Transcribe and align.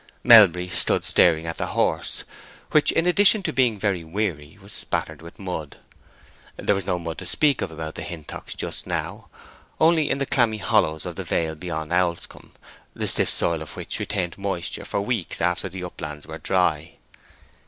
Melbury 0.23 0.67
stood 0.67 1.03
staring 1.03 1.45
at 1.45 1.57
the 1.57 1.67
horse, 1.77 2.23
which, 2.71 2.91
in 2.91 3.05
addition 3.05 3.43
to 3.43 3.53
being 3.53 3.77
very 3.77 4.03
weary, 4.03 4.57
was 4.59 4.73
spattered 4.73 5.21
with 5.21 5.37
mud. 5.37 5.77
There 6.57 6.73
was 6.73 6.87
no 6.87 6.97
mud 6.97 7.19
to 7.19 7.25
speak 7.27 7.61
of 7.61 7.69
about 7.69 7.93
the 7.93 8.01
Hintocks 8.01 8.55
just 8.55 8.87
now—only 8.87 10.09
in 10.09 10.17
the 10.17 10.25
clammy 10.25 10.57
hollows 10.57 11.05
of 11.05 11.17
the 11.17 11.23
vale 11.23 11.53
beyond 11.53 11.93
Owlscombe, 11.93 12.53
the 12.95 13.07
stiff 13.07 13.29
soil 13.29 13.61
of 13.61 13.75
which 13.77 13.99
retained 13.99 14.39
moisture 14.39 14.85
for 14.85 15.01
weeks 15.01 15.39
after 15.39 15.69
the 15.69 15.83
uplands 15.83 16.25
were 16.25 16.39
dry. 16.39 16.93